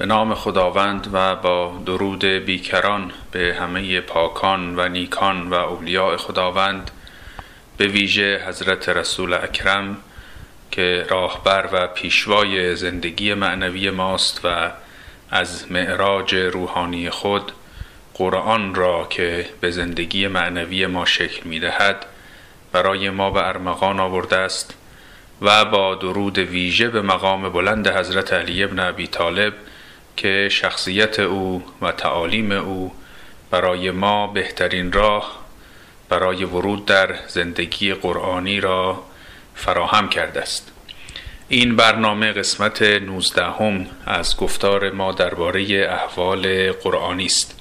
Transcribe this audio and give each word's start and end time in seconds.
به 0.00 0.06
نام 0.06 0.34
خداوند 0.34 1.08
و 1.12 1.36
با 1.36 1.82
درود 1.86 2.24
بیکران 2.24 3.12
به 3.30 3.56
همه 3.60 4.00
پاکان 4.00 4.78
و 4.78 4.88
نیکان 4.88 5.50
و 5.50 5.54
اولیاء 5.54 6.16
خداوند 6.16 6.90
به 7.76 7.86
ویژه 7.86 8.42
حضرت 8.46 8.88
رسول 8.88 9.34
اکرم 9.34 9.96
که 10.70 11.06
راهبر 11.10 11.68
و 11.72 11.86
پیشوای 11.86 12.76
زندگی 12.76 13.34
معنوی 13.34 13.90
ماست 13.90 14.40
و 14.44 14.70
از 15.30 15.72
معراج 15.72 16.34
روحانی 16.34 17.10
خود 17.10 17.52
قرآن 18.14 18.74
را 18.74 19.06
که 19.10 19.46
به 19.60 19.70
زندگی 19.70 20.26
معنوی 20.26 20.86
ما 20.86 21.04
شکل 21.04 21.48
می 21.48 21.60
دهد 21.60 22.06
برای 22.72 23.10
ما 23.10 23.30
به 23.30 23.48
ارمغان 23.48 24.00
آورده 24.00 24.36
است 24.36 24.74
و 25.42 25.64
با 25.64 25.94
درود 25.94 26.38
ویژه 26.38 26.88
به 26.88 27.02
مقام 27.02 27.48
بلند 27.48 27.88
حضرت 27.88 28.32
علی 28.32 28.64
ابن 28.64 28.78
ابی 28.78 29.06
طالب 29.06 29.54
که 30.20 30.48
شخصیت 30.50 31.20
او 31.20 31.62
و 31.82 31.92
تعالیم 31.92 32.52
او 32.52 32.92
برای 33.50 33.90
ما 33.90 34.26
بهترین 34.26 34.92
راه 34.92 35.44
برای 36.08 36.44
ورود 36.44 36.86
در 36.86 37.14
زندگی 37.28 37.94
قرآنی 37.94 38.60
را 38.60 39.02
فراهم 39.54 40.08
کرده 40.08 40.40
است. 40.40 40.72
این 41.48 41.76
برنامه 41.76 42.32
قسمت 42.32 42.82
19 42.82 43.44
هم 43.44 43.86
از 44.06 44.36
گفتار 44.36 44.90
ما 44.90 45.12
درباره 45.12 45.88
احوال 45.90 46.72
قرآنی 46.72 47.26
است. 47.26 47.60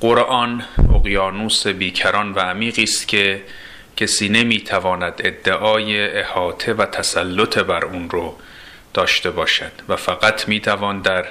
قرآن 0.00 0.64
اقیانوس 0.94 1.66
بیکران 1.66 2.32
و 2.32 2.38
عمیقی 2.38 2.82
است 2.82 3.08
که 3.08 3.42
کسی 3.96 4.28
نمی‌تواند 4.28 5.20
ادعای 5.24 6.18
احاطه 6.18 6.72
و 6.74 6.86
تسلط 6.86 7.58
بر 7.58 7.84
اون 7.84 8.10
رو 8.10 8.36
داشته 8.94 9.30
باشد 9.30 9.72
و 9.88 9.96
فقط 9.96 10.48
می‌توان 10.48 11.00
در 11.00 11.26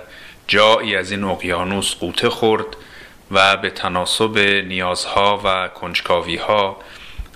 جایی 0.48 0.96
از 0.96 1.12
این 1.12 1.24
اقیانوس 1.24 1.96
قوطه 1.96 2.30
خورد 2.30 2.66
و 3.32 3.58
به 3.58 3.70
تناسب 3.70 4.38
نیازها 4.68 5.42
و 5.44 5.68
کنجکاویها 5.68 6.78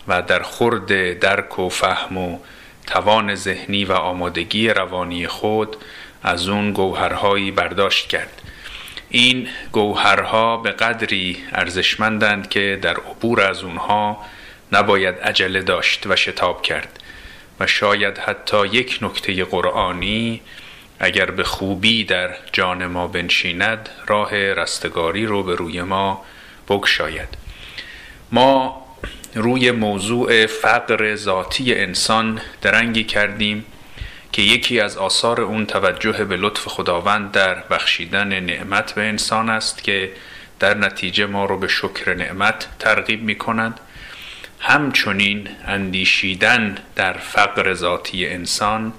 و 0.08 0.22
در 0.22 0.42
خورد 0.42 1.20
درک 1.20 1.60
و 1.60 1.70
فهم 1.70 2.18
و 2.18 2.40
توان 2.88 3.36
ذهنی 3.36 3.86
و 3.86 3.94
آمادگی 3.94 4.70
روانی 4.70 5.28
خود 5.28 5.78
از 6.24 6.48
اون 6.48 6.74
گوهرهایی 6.74 7.52
برداشت 7.52 8.08
کرد. 8.08 8.42
این 9.10 9.48
گوهرها 9.72 10.58
به 10.58 10.72
قدری 10.72 11.38
ارزشمندند 11.52 12.50
که 12.50 12.80
در 12.82 12.98
عبور 12.98 13.42
از 13.42 13.64
اونها 13.64 14.26
نباید 14.72 15.16
عجله 15.16 15.62
داشت 15.62 16.08
و 16.08 16.16
شتاب 16.16 16.62
کرد 16.62 17.00
و 17.60 17.68
شاید 17.68 18.18
حتی 18.18 18.68
یک 18.68 19.00
نکته 19.02 19.44
قرآنی 19.44 20.42
اگر 21.00 21.32
به 21.32 21.44
خوبی 21.44 22.04
در 22.04 22.30
جان 22.52 22.86
ما 22.86 23.08
بنشیند 23.08 23.90
راه 24.08 24.36
رستگاری 24.36 25.26
رو 25.26 25.44
به 25.44 25.56
روی 25.56 25.82
ما 25.82 26.26
بگشاید. 26.70 27.30
ما 28.32 28.86
روی 29.36 29.72
موضوع 29.72 30.46
فقر 30.46 31.16
ذاتی 31.16 31.76
انسان 31.76 32.42
درنگی 32.62 33.04
کردیم 33.04 33.66
که 34.32 34.42
یکی 34.42 34.80
از 34.80 34.98
آثار 34.98 35.42
اون 35.42 35.66
توجه 35.66 36.26
به 36.26 36.38
لطف 36.38 36.68
خداوند 36.68 37.32
در 37.32 37.56
بخشیدن 37.56 38.40
نعمت 38.40 38.94
به 38.94 39.02
انسان 39.02 39.50
است 39.50 39.84
که 39.84 40.12
در 40.60 40.74
نتیجه 40.74 41.26
ما 41.26 41.46
رو 41.46 41.60
به 41.60 41.68
شکر 41.68 42.14
نعمت 42.14 42.68
ترغیب 42.80 43.24
می 43.24 43.36
کند 43.36 43.80
همچنین 44.60 45.50
اندیشیدن 45.66 46.78
در 46.96 47.14
فقر 47.14 47.74
ذاتی 47.74 48.28
انسان 48.28 48.94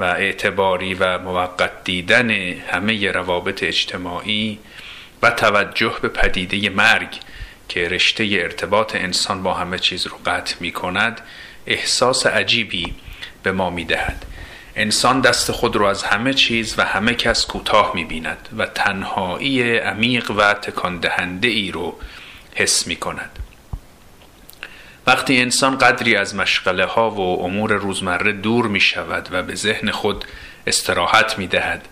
و 0.00 0.02
اعتباری 0.02 0.94
و 0.94 1.18
موقت 1.18 1.84
دیدن 1.84 2.30
همه 2.70 3.10
روابط 3.10 3.62
اجتماعی 3.62 4.58
و 5.22 5.30
توجه 5.30 5.96
به 6.02 6.08
پدیده 6.08 6.70
مرگ 6.70 7.08
که 7.68 7.88
رشته 7.88 8.28
ارتباط 8.30 8.96
انسان 8.96 9.42
با 9.42 9.54
همه 9.54 9.78
چیز 9.78 10.06
رو 10.06 10.16
قطع 10.26 10.54
می 10.60 10.72
کند 10.72 11.20
احساس 11.66 12.26
عجیبی 12.26 12.94
به 13.42 13.52
ما 13.52 13.70
می 13.70 13.84
دهد 13.84 14.26
انسان 14.76 15.20
دست 15.20 15.52
خود 15.52 15.76
رو 15.76 15.86
از 15.86 16.02
همه 16.02 16.34
چیز 16.34 16.78
و 16.78 16.84
همه 16.84 17.14
کس 17.14 17.46
کوتاه 17.46 17.92
می 17.94 18.04
بیند 18.04 18.48
و 18.58 18.66
تنهایی 18.66 19.78
عمیق 19.78 20.30
و 20.30 20.54
تکان 20.54 20.98
دهنده 20.98 21.48
ای 21.48 21.70
رو 21.70 21.98
حس 22.54 22.86
می 22.86 22.96
کند 22.96 23.39
وقتی 25.10 25.40
انسان 25.40 25.78
قدری 25.78 26.16
از 26.16 26.34
مشغله 26.34 26.84
ها 26.84 27.10
و 27.10 27.44
امور 27.44 27.72
روزمره 27.72 28.32
دور 28.32 28.66
می 28.66 28.80
شود 28.80 29.28
و 29.32 29.42
به 29.42 29.54
ذهن 29.54 29.90
خود 29.90 30.24
استراحت 30.66 31.38
می 31.38 31.46
دهد 31.46 31.88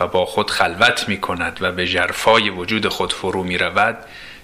و 0.00 0.06
با 0.06 0.26
خود 0.26 0.50
خلوت 0.50 1.08
می 1.08 1.20
کند 1.20 1.58
و 1.60 1.72
به 1.72 1.86
جرفای 1.86 2.50
وجود 2.50 2.88
خود 2.88 3.12
فرو 3.12 3.42
می 3.42 3.58
رود 3.58 3.96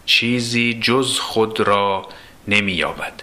چیزی 0.06 0.78
جز 0.82 1.19
خود 1.19 1.60
را 1.60 2.09
نمی 2.48 2.72
یابد 2.72 3.22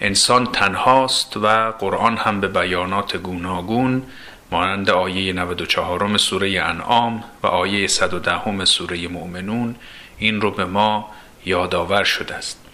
انسان 0.00 0.46
تنهاست 0.46 1.36
و 1.36 1.70
قرآن 1.70 2.16
هم 2.16 2.40
به 2.40 2.48
بیانات 2.48 3.16
گوناگون 3.16 4.02
مانند 4.50 4.90
آیه 4.90 5.32
94 5.32 6.18
سوره 6.18 6.62
انعام 6.62 7.24
و 7.42 7.46
آیه 7.46 7.86
110 7.86 8.64
سوره 8.64 9.08
مؤمنون 9.08 9.74
این 10.18 10.40
رو 10.40 10.50
به 10.50 10.64
ما 10.64 11.10
یادآور 11.44 12.04
شده 12.04 12.34
است. 12.34 12.69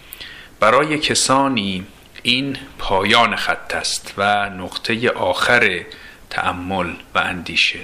برای 0.59 0.99
کسانی 0.99 1.85
این 2.23 2.57
پایان 2.77 3.35
خط 3.35 3.75
است 3.75 4.13
و 4.17 4.49
نقطه 4.49 5.09
آخر 5.09 5.85
تأمل 6.29 6.93
و 7.15 7.19
اندیشه. 7.19 7.79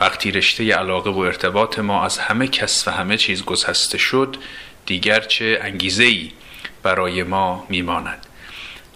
وقتی 0.00 0.30
رشته 0.30 0.74
علاقه 0.74 1.10
و 1.10 1.18
ارتباط 1.18 1.78
ما 1.78 2.04
از 2.04 2.18
همه 2.18 2.48
کس 2.48 2.88
و 2.88 2.90
همه 2.90 3.16
چیز 3.16 3.44
گسسته 3.44 3.98
شد 3.98 4.36
دیگر 4.86 5.20
چه 5.20 5.58
انگیزه 5.62 6.04
ای 6.04 6.32
برای 6.82 7.22
ما 7.22 7.66
میماند؟ 7.68 8.26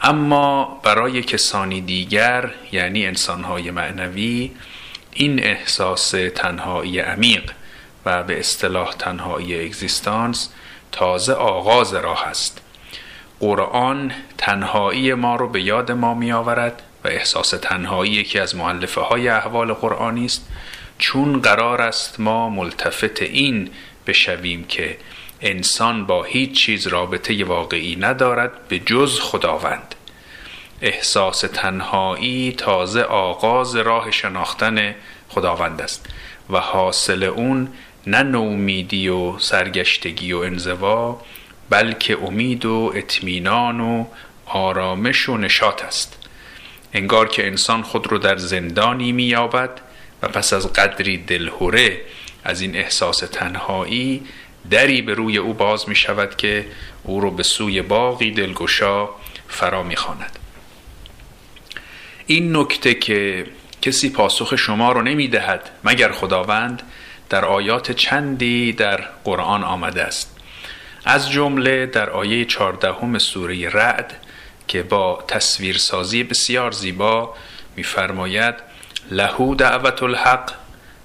اما 0.03 0.81
برای 0.85 1.23
کسانی 1.23 1.81
دیگر 1.81 2.51
یعنی 2.73 3.07
انسانهای 3.07 3.71
معنوی 3.71 4.51
این 5.13 5.45
احساس 5.45 6.11
تنهایی 6.35 6.99
عمیق 6.99 7.53
و 8.05 8.23
به 8.23 8.41
اصطلاح 8.41 8.93
تنهایی 8.93 9.65
اگزیستانس 9.65 10.49
تازه 10.93 11.33
آغاز 11.33 11.95
راه 11.95 12.27
است. 12.27 12.61
قرآن 13.41 14.13
تنهایی 14.39 15.15
ما 15.15 15.37
رو 15.37 15.49
به 15.49 15.63
یاد 15.63 15.93
ما 15.93 16.15
می 16.15 16.33
آورد 16.33 16.83
و 17.05 17.09
احساس 17.09 17.51
تنهایی 17.51 18.13
یکی 18.13 18.39
از 18.39 18.57
معلفه 18.57 19.01
های 19.01 19.29
احوال 19.29 19.73
قرآنی 19.73 20.25
است. 20.25 20.49
چون 20.99 21.41
قرار 21.41 21.83
است 21.83 22.21
ما 22.21 22.49
ملتفت 22.49 23.23
این 23.23 23.71
بشویم 24.07 24.65
که 24.65 24.97
انسان 25.41 26.07
با 26.07 26.23
هیچ 26.23 26.53
چیز 26.53 26.87
رابطه 26.87 27.45
واقعی 27.45 27.97
ندارد 27.97 28.69
به 28.69 28.79
جز 28.79 29.21
خداوند. 29.21 29.95
احساس 30.83 31.41
تنهایی 31.41 32.53
تازه 32.53 33.03
آغاز 33.03 33.77
راه 33.77 34.11
شناختن 34.11 34.95
خداوند 35.29 35.81
است 35.81 36.07
و 36.51 36.59
حاصل 36.61 37.23
اون 37.23 37.69
نه 38.07 38.23
نومیدی 38.23 39.09
و 39.09 39.39
سرگشتگی 39.39 40.33
و 40.33 40.39
انزوا 40.39 41.21
بلکه 41.71 42.19
امید 42.23 42.65
و 42.65 42.93
اطمینان 42.95 43.81
و 43.81 44.05
آرامش 44.47 45.29
و 45.29 45.37
نشاط 45.37 45.85
است 45.85 46.17
انگار 46.93 47.29
که 47.29 47.47
انسان 47.47 47.83
خود 47.83 48.07
رو 48.07 48.19
در 48.19 48.37
زندانی 48.37 49.13
مییابد 49.13 49.81
و 50.23 50.29
پس 50.29 50.53
از 50.53 50.73
قدری 50.73 51.19
دلهوره 51.19 52.01
از 52.45 52.61
این 52.61 52.77
احساس 52.77 53.19
تنهایی 53.19 54.23
دری 54.71 55.03
به 55.03 55.15
روی 55.15 55.39
او 55.39 55.55
باز 55.55 55.89
می 55.89 55.97
شود 55.97 56.37
که 56.37 56.67
او 57.03 57.21
رو 57.21 57.31
به 57.31 57.43
سوی 57.43 57.83
باقی 57.83 58.31
دلگشا 58.31 59.09
فرا 59.49 59.83
می 59.83 59.97
خاند. 59.97 60.39
این 62.27 62.57
نکته 62.57 62.95
که 62.95 63.47
کسی 63.83 64.11
پاسخ 64.11 64.57
شما 64.57 64.93
رو 64.93 65.03
نمی 65.03 65.29
دهد 65.29 65.71
مگر 65.85 66.13
خداوند 66.13 66.83
در 67.29 67.45
آیات 67.45 67.93
چندی 67.93 68.73
در 68.73 68.97
قرآن 69.25 69.65
آمده 69.65 70.03
است 70.03 70.40
از 71.05 71.31
جمله 71.31 71.87
در 71.87 72.11
آیه 72.11 72.45
14 72.45 73.19
سوره 73.19 73.69
رعد 73.69 74.17
که 74.69 74.83
با 74.83 75.25
تصویرسازی 75.29 76.25
بسیار 76.25 76.71
زیبا 76.71 77.35
میفرماید 77.77 78.55
لهو 79.11 79.55
دعوت 79.55 80.03
الحق 80.03 80.53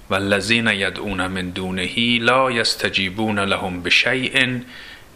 والذین 0.09 0.67
یدعون 0.67 1.27
من 1.27 1.49
دونه 1.49 2.19
لا 2.19 2.51
یستجیبون 2.51 3.39
لهم 3.39 3.83
بشیء 3.83 4.59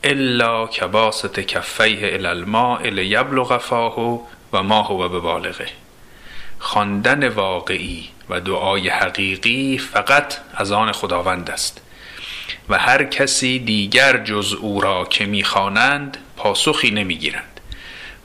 الا 0.03 0.67
کباسط 0.67 1.39
کفیه 1.39 2.13
الی 2.13 2.27
الماء 2.27 2.81
لیبلغ 2.89 3.57
فاه 3.57 4.29
و 4.53 4.63
ما 4.63 4.81
هو 4.81 5.09
ببالغه. 5.09 5.67
خواندن 6.59 7.27
واقعی 7.27 8.09
و 8.29 8.39
دعای 8.39 8.89
حقیقی 8.89 9.77
فقط 9.77 10.37
از 10.55 10.71
آن 10.71 10.91
خداوند 10.91 11.49
است. 11.49 11.81
و 12.69 12.77
هر 12.77 13.03
کسی 13.03 13.59
دیگر 13.59 14.17
جز 14.17 14.53
او 14.53 14.81
را 14.81 15.05
که 15.05 15.25
می‌خوانند 15.25 16.17
پاسخی 16.37 16.91
نمی‌گیرند. 16.91 17.59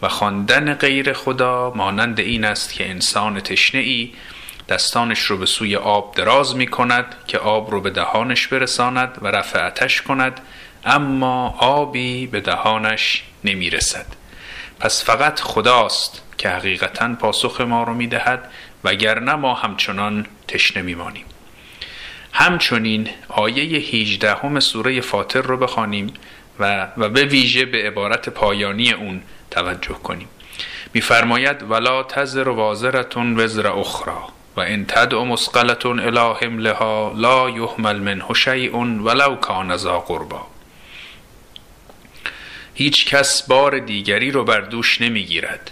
و 0.02 0.08
خواندن 0.08 0.74
غیر 0.74 1.12
خدا 1.12 1.72
مانند 1.76 2.20
این 2.20 2.44
است 2.44 2.72
که 2.74 2.90
انسان 2.90 3.40
تشنه 3.40 3.80
ای 3.80 4.12
دستانش 4.68 5.18
رو 5.20 5.36
به 5.36 5.46
سوی 5.46 5.76
آب 5.76 6.14
دراز 6.14 6.56
می 6.56 6.66
کند 6.66 7.14
که 7.26 7.38
آب 7.38 7.70
رو 7.70 7.80
به 7.80 7.90
دهانش 7.90 8.46
برساند 8.46 9.18
و 9.22 9.26
رفعتش 9.26 10.02
کند 10.02 10.40
اما 10.84 11.54
آبی 11.58 12.26
به 12.26 12.40
دهانش 12.40 13.22
نمی 13.44 13.70
رسد 13.70 14.06
پس 14.80 15.04
فقط 15.04 15.40
خداست 15.40 16.22
که 16.38 16.48
حقیقتا 16.48 17.14
پاسخ 17.14 17.60
ما 17.60 17.82
رو 17.82 17.94
می 17.94 18.06
دهد 18.06 18.50
وگرنه 18.84 19.34
ما 19.34 19.54
همچنان 19.54 20.26
تشنه 20.48 20.82
می 20.82 20.94
مانیم 20.94 21.24
همچنین 22.36 23.08
آیه 23.28 23.78
18 23.78 24.34
همه 24.34 24.60
سوره 24.60 25.00
فاطر 25.00 25.42
رو 25.42 25.56
بخوانیم 25.56 26.14
و, 26.60 26.88
و 26.96 27.08
به 27.08 27.24
ویژه 27.24 27.64
به 27.64 27.86
عبارت 27.86 28.28
پایانی 28.28 28.92
اون 28.92 29.22
توجه 29.50 29.94
کنیم. 29.94 30.28
میفرماید 30.94 31.70
ولا 31.70 32.02
تزر 32.02 32.48
وازرتون 32.48 33.40
وزر 33.40 33.66
اخرى 33.66 34.14
و 34.56 34.60
ان 34.60 34.84
تدع 34.86 35.22
مسقلتون 35.22 36.00
الی 36.00 36.46
حملها 36.46 37.12
لا 37.16 37.50
یحمل 37.50 37.96
منه 37.96 38.34
شیء 38.34 38.76
ولو 38.76 39.36
کان 39.36 39.76
ذا 39.76 40.00
قربا 40.00 40.46
هیچ 42.74 43.06
کس 43.06 43.42
بار 43.42 43.78
دیگری 43.78 44.30
رو 44.30 44.44
بر 44.44 44.60
دوش 44.60 45.00
نمی‌گیرد 45.00 45.70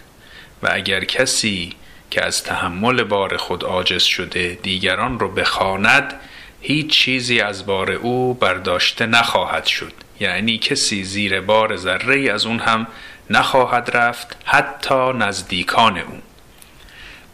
و 0.63 0.69
اگر 0.73 1.05
کسی 1.05 1.73
که 2.11 2.25
از 2.25 2.45
تحمل 2.45 3.03
بار 3.03 3.37
خود 3.37 3.65
عاجز 3.65 4.03
شده 4.03 4.59
دیگران 4.63 5.19
رو 5.19 5.29
بخواند 5.29 6.15
هیچ 6.63 6.91
چیزی 6.91 7.41
از 7.41 7.67
بار 7.67 7.91
او 7.91 8.35
برداشته 8.35 9.07
نخواهد 9.07 9.65
شد. 9.65 9.93
یعنی 10.21 10.59
کسی 10.59 11.05
زیر 11.05 11.41
بار 11.41 11.77
ذره 11.77 12.33
از 12.33 12.47
اون 12.47 12.59
هم 12.59 12.87
نخواهد 13.31 13.91
رفت 13.97 14.37
حتی 14.45 15.13
نزدیکان 15.13 15.99
او. 15.99 16.19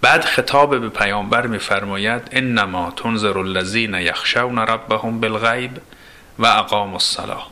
بعد 0.00 0.24
خطاب 0.24 0.80
به 0.80 0.88
پیامبر 0.88 1.46
میفرماید 1.46 2.22
انما 2.32 2.92
تنظر 2.96 3.38
الذین 3.38 3.94
یخشون 3.94 4.58
ربهم 4.58 5.20
بالغیب 5.20 5.70
و 6.38 6.46
اقام 6.46 6.92
الصلاه 6.92 7.50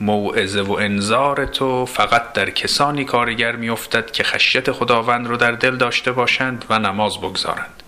موعظه 0.00 0.62
و 0.62 0.72
انذار 0.72 1.46
تو 1.46 1.86
فقط 1.86 2.32
در 2.32 2.50
کسانی 2.50 3.04
کارگر 3.04 3.56
میافتد 3.56 4.10
که 4.10 4.24
خشیت 4.24 4.72
خداوند 4.72 5.26
رو 5.26 5.36
در 5.36 5.52
دل 5.52 5.76
داشته 5.76 6.12
باشند 6.12 6.64
و 6.70 6.78
نماز 6.78 7.18
بگذارند. 7.18 7.82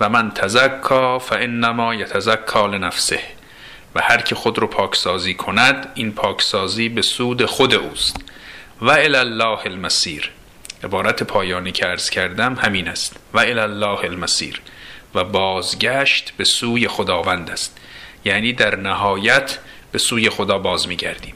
و 0.00 0.08
من 0.08 0.30
تزکا 0.30 1.18
فانما 1.18 1.94
یتزکا 1.94 2.66
لنفسه. 2.66 3.20
و 3.94 4.00
هر 4.02 4.20
که 4.20 4.34
خود 4.34 4.58
رو 4.58 4.66
پاکسازی 4.66 5.34
کند 5.34 5.92
این 5.94 6.12
پاکسازی 6.12 6.88
به 6.88 7.02
سود 7.02 7.44
خود 7.44 7.74
اوست. 7.74 8.16
و 8.80 8.90
الله 8.90 9.66
المسیر 9.66 10.30
عبارت 10.84 11.22
پایانی 11.22 11.72
که 11.72 11.88
ارز 11.88 12.10
کردم 12.10 12.54
همین 12.54 12.88
است. 12.88 13.16
و 13.34 13.38
الله 13.38 14.04
المسیر 14.04 14.60
و 15.14 15.24
بازگشت 15.24 16.32
به 16.36 16.44
سوی 16.44 16.88
خداوند 16.88 17.50
است. 17.50 17.78
یعنی 18.24 18.52
در 18.52 18.76
نهایت 18.76 19.58
به 19.92 19.98
سوی 19.98 20.30
خدا 20.30 20.58
باز 20.58 20.88
میگردیم. 20.88 21.34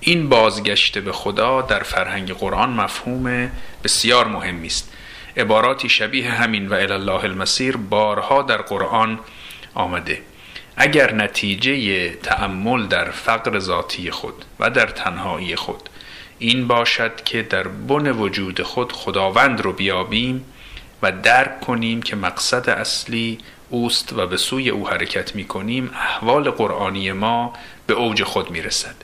این 0.00 0.28
بازگشت 0.28 0.98
به 0.98 1.12
خدا 1.12 1.62
در 1.62 1.82
فرهنگ 1.82 2.32
قرآن 2.32 2.70
مفهوم 2.70 3.50
بسیار 3.84 4.26
مهمی 4.26 4.66
است. 4.66 4.92
عباراتی 5.36 5.88
شبیه 5.88 6.30
همین 6.30 6.68
و 6.68 6.74
الله 6.74 7.24
المسیر 7.24 7.76
بارها 7.76 8.42
در 8.42 8.62
قرآن 8.62 9.18
آمده. 9.74 10.22
اگر 10.76 11.14
نتیجه 11.14 12.08
تأمل 12.10 12.86
در 12.86 13.10
فقر 13.10 13.58
ذاتی 13.58 14.10
خود 14.10 14.44
و 14.60 14.70
در 14.70 14.86
تنهایی 14.86 15.56
خود 15.56 15.88
این 16.38 16.66
باشد 16.66 17.24
که 17.24 17.42
در 17.42 17.68
بن 17.68 18.10
وجود 18.10 18.62
خود 18.62 18.92
خداوند 18.92 19.60
رو 19.60 19.72
بیابیم 19.72 20.44
و 21.02 21.12
درک 21.12 21.60
کنیم 21.60 22.02
که 22.02 22.16
مقصد 22.16 22.70
اصلی 22.70 23.38
اوست 23.70 24.12
و 24.12 24.26
به 24.26 24.36
سوی 24.36 24.70
او 24.70 24.88
حرکت 24.88 25.34
می 25.34 25.44
کنیم 25.44 25.90
احوال 25.94 26.50
قرآنی 26.50 27.12
ما 27.12 27.52
به 27.86 27.94
اوج 27.94 28.22
خود 28.22 28.50
می 28.50 28.62
رسد 28.62 28.94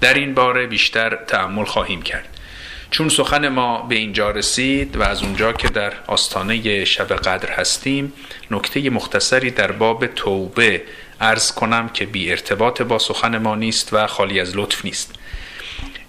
در 0.00 0.14
این 0.14 0.34
باره 0.34 0.66
بیشتر 0.66 1.16
تعمل 1.16 1.64
خواهیم 1.64 2.02
کرد. 2.02 2.31
چون 2.92 3.08
سخن 3.08 3.48
ما 3.48 3.82
به 3.82 3.94
اینجا 3.94 4.30
رسید 4.30 4.96
و 4.96 5.02
از 5.02 5.22
اونجا 5.22 5.52
که 5.52 5.68
در 5.68 5.92
آستانه 6.06 6.84
شب 6.84 7.12
قدر 7.12 7.50
هستیم 7.50 8.12
نکته 8.50 8.90
مختصری 8.90 9.50
در 9.50 9.72
باب 9.72 10.06
توبه 10.06 10.82
ارز 11.20 11.52
کنم 11.52 11.88
که 11.88 12.06
بی 12.06 12.30
ارتباط 12.30 12.82
با 12.82 12.98
سخن 12.98 13.38
ما 13.38 13.54
نیست 13.54 13.92
و 13.92 14.06
خالی 14.06 14.40
از 14.40 14.56
لطف 14.56 14.84
نیست. 14.84 15.14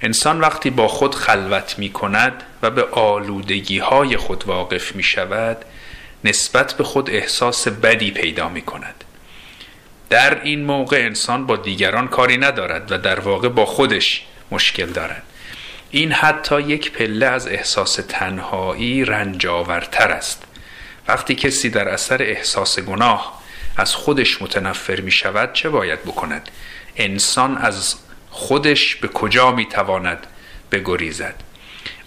انسان 0.01 0.39
وقتی 0.39 0.69
با 0.69 0.87
خود 0.87 1.15
خلوت 1.15 1.79
می 1.79 1.89
کند 1.89 2.43
و 2.61 2.69
به 2.69 2.83
آلودگی 2.83 3.79
های 3.79 4.17
خود 4.17 4.43
واقف 4.47 4.95
می 4.95 5.03
شود 5.03 5.57
نسبت 6.23 6.73
به 6.73 6.83
خود 6.83 7.09
احساس 7.09 7.67
بدی 7.67 8.11
پیدا 8.11 8.49
می 8.49 8.61
کند. 8.61 9.03
در 10.09 10.43
این 10.43 10.65
موقع 10.65 10.97
انسان 10.97 11.45
با 11.45 11.55
دیگران 11.55 12.07
کاری 12.07 12.37
ندارد 12.37 12.91
و 12.91 12.97
در 12.97 13.19
واقع 13.19 13.49
با 13.49 13.65
خودش 13.65 14.25
مشکل 14.51 14.85
دارد. 14.85 15.23
این 15.95 16.11
حتی 16.11 16.61
یک 16.61 16.91
پله 16.91 17.25
از 17.25 17.47
احساس 17.47 17.99
تنهایی 18.07 19.05
رنجاورتر 19.05 20.11
است. 20.11 20.43
وقتی 21.07 21.35
کسی 21.35 21.69
در 21.69 21.89
اثر 21.89 22.21
احساس 22.21 22.79
گناه 22.79 23.41
از 23.77 23.95
خودش 23.95 24.41
متنفر 24.41 25.01
می 25.01 25.11
شود 25.11 25.53
چه 25.53 25.69
باید 25.69 26.03
بکند؟ 26.03 26.49
انسان 26.95 27.57
از 27.57 27.95
خودش 28.29 28.95
به 28.95 29.07
کجا 29.07 29.51
می 29.51 29.65
تواند 29.65 30.27
بگریزد؟ 30.71 31.35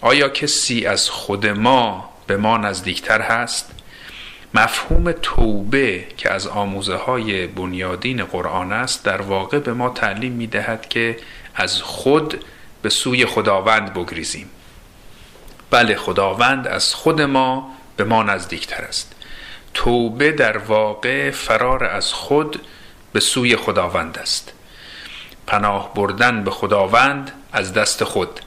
آیا 0.01 0.29
کسی 0.29 0.85
از 0.85 1.09
خود 1.09 1.47
ما 1.47 2.09
به 2.27 2.37
ما 2.37 2.57
نزدیکتر 2.57 3.21
هست؟ 3.21 3.71
مفهوم 4.53 5.11
توبه 5.11 6.07
که 6.17 6.31
از 6.31 6.47
آموزه 6.47 6.95
های 6.95 7.47
بنیادین 7.47 8.23
قرآن 8.23 8.71
است 8.71 9.05
در 9.05 9.21
واقع 9.21 9.59
به 9.59 9.73
ما 9.73 9.89
تعلیم 9.89 10.31
می 10.31 10.47
دهد 10.47 10.89
که 10.89 11.17
از 11.55 11.81
خود 11.81 12.43
به 12.81 12.89
سوی 12.89 13.25
خداوند 13.25 13.93
بگریزیم. 13.93 14.49
بله 15.71 15.95
خداوند 15.95 16.67
از 16.67 16.93
خود 16.93 17.21
ما 17.21 17.71
به 17.97 18.03
ما 18.03 18.23
نزدیکتر 18.23 18.83
است. 18.83 19.15
توبه 19.73 20.31
در 20.31 20.57
واقع 20.57 21.31
فرار 21.31 21.83
از 21.83 22.13
خود 22.13 22.61
به 23.13 23.19
سوی 23.19 23.55
خداوند 23.55 24.17
است. 24.17 24.53
پناه 25.47 25.93
بردن 25.93 26.43
به 26.43 26.51
خداوند 26.51 27.31
از 27.51 27.73
دست 27.73 28.03
خود. 28.03 28.39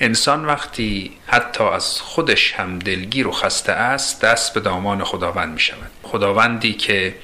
انسان 0.00 0.44
وقتی 0.44 1.16
حتی 1.26 1.64
از 1.64 2.00
خودش 2.00 2.52
هم 2.52 2.78
دلگیر 2.78 3.28
و 3.28 3.32
خسته 3.32 3.72
است 3.72 4.20
دست 4.20 4.54
به 4.54 4.60
دامان 4.60 5.04
خداوند 5.04 5.54
می 5.54 5.60
شود. 5.60 5.90
خداوندی 6.02 6.74
که 6.74 7.14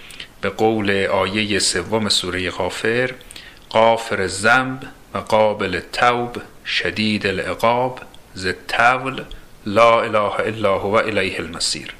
به 0.40 0.50
قول 0.50 1.06
آیه 1.06 1.58
سوم 1.58 2.08
سوره 2.08 2.50
غافر 2.50 3.14
غافر 3.70 4.20
الذنب 4.20 4.82
و 5.14 5.18
قابل 5.18 5.80
توب 5.92 6.36
شدید 6.66 7.26
العقاب 7.26 8.00
ز 8.34 8.48
طول 8.68 9.24
لا 9.66 10.02
اله 10.02 10.40
الا 10.40 10.78
هو 10.78 10.94
الیه 10.94 11.40
المسیر 11.40 11.94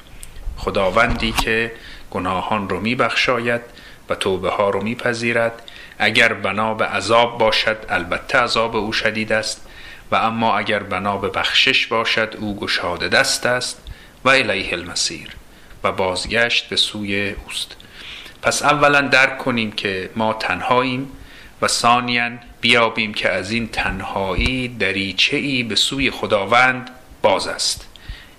خداوندی 0.57 1.33
که 1.33 1.73
گناهان 2.11 2.69
رو 2.69 2.81
میبخشاید 2.81 3.61
و 4.09 4.15
توبه 4.15 4.51
ها 4.51 4.71
رو 4.71 4.83
میپذیرد. 4.83 5.63
اگر 5.99 6.33
بنا 6.33 6.75
به 6.75 6.85
عذاب 6.85 7.39
باشد 7.39 7.77
البته 7.89 8.39
عذاب 8.39 8.77
او 8.77 8.93
شدید 8.93 9.33
است. 9.33 9.67
و 10.11 10.17
اما 10.17 10.59
اگر 10.59 10.83
بنا 10.83 11.17
به 11.17 11.29
بخشش 11.29 11.87
باشد 11.87 12.37
او 12.39 12.57
گشاده 12.57 13.09
دست 13.09 13.47
است 13.47 13.83
و 14.25 14.29
الیه 14.29 14.73
المسیر 14.73 15.31
و 15.85 15.93
بازگشت 15.93 16.69
به 16.69 16.77
سوی 16.77 17.35
اوست. 17.47 17.77
پس 18.43 18.63
اولا 18.63 19.01
درک 19.01 19.39
کنیم 19.39 19.73
که 19.73 20.11
ما 20.17 20.33
تنهاییم 20.33 21.13
و 21.63 21.69
ثانیا 21.69 22.31
بیابیم 22.61 23.15
که 23.15 23.29
از 23.29 23.51
این 23.51 23.69
تنهایی 23.69 24.69
دریچه 24.69 25.37
ای 25.37 25.63
به 25.63 25.75
سوی 25.75 26.11
خداوند 26.11 26.91
باز 27.23 27.47
است. 27.47 27.87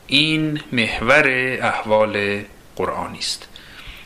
این 0.08 0.62
محور 0.72 1.58
احوال 1.62 2.44
قرآنی 2.76 3.18
است. 3.18 3.48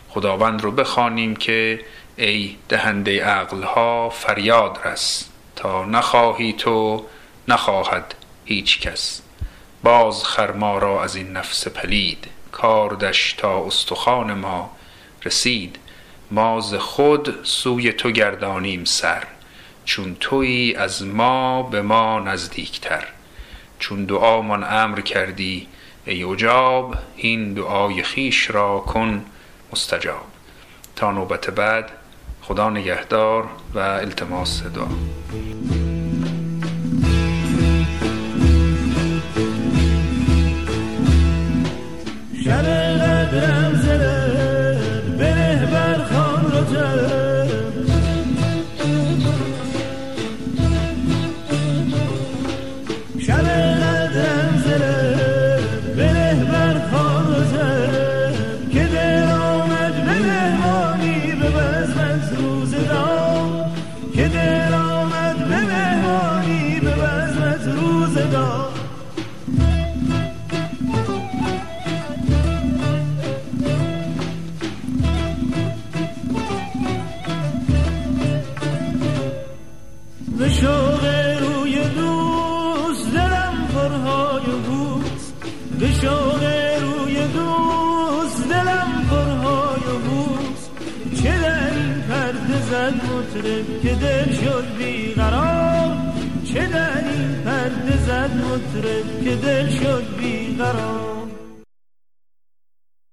خداوند 0.10 0.62
رو 0.62 0.72
بخوانیم 0.72 1.36
که 1.36 1.79
ای 2.17 2.55
دهنده 2.69 3.24
عقلها 3.24 4.10
فریاد 4.10 4.79
رس 4.86 5.29
تا 5.55 5.86
نخواهی 5.86 6.53
تو 6.53 7.05
نخواهد 7.48 8.15
هیچ 8.45 8.79
کس. 8.79 9.22
باز 9.84 10.24
خرما 10.24 10.77
را 10.77 11.03
از 11.03 11.15
این 11.15 11.31
نفس 11.31 11.67
پلید 11.67 12.27
کاردش 12.51 13.34
تا 13.34 13.65
استخوان 13.65 14.34
ما 14.34 14.72
رسید. 15.25 15.79
ما 16.31 16.62
ز 16.62 16.74
خود 16.74 17.45
سوی 17.45 17.93
تو 17.93 18.12
گردانیم 18.12 18.84
سر. 18.84 19.24
چون 19.85 20.15
تویی 20.19 20.75
از 20.75 21.05
ما 21.05 21.63
به 21.63 21.81
ما 21.81 22.19
نزدیکتر. 22.19 23.07
چون 23.79 24.05
دعامان 24.05 24.63
امر 24.63 25.01
کردی 25.01 25.67
ای 26.05 26.23
اجاب 26.23 26.95
این 27.15 27.53
دعای 27.53 28.03
خیش 28.03 28.51
را 28.51 28.79
کن 28.79 29.25
مستجاب. 29.73 30.25
تا 30.95 31.11
نوبت 31.11 31.49
بعد 31.49 31.91
خدا 32.41 32.69
نگهدار 32.69 33.47
و 33.73 33.79
التماس 33.79 34.63
دعا. 34.63 35.75
شوق 80.95 81.05
روی 81.39 81.79
دوست 81.79 83.13
دلم 83.13 83.67
پرهای 83.73 84.45
بود 84.67 85.19
به 85.79 85.91
شوق 85.91 86.43
روی 86.81 87.15
دوست 87.27 88.49
دلم 88.49 89.05
پرهای 89.09 89.97
بود 90.07 90.57
چه 91.23 91.39
در 91.39 91.73
این 91.73 92.01
پرده 92.09 92.61
زد 92.69 92.93
مطرب 92.93 93.81
که 93.81 93.95
دل 93.95 94.33
شد 94.33 94.65
بیقرار؟ 94.77 95.97
چه 96.45 96.67
در 96.67 96.97
این 96.97 97.43
پرده 97.45 97.97
زد 97.97 98.31
مطرب 98.35 99.23
که 99.23 99.35
دل 99.35 99.69
شد 99.69 100.03
بیقرار؟ 100.17 101.04